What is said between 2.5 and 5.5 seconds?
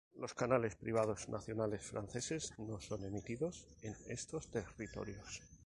no son emitidos en estos territorios.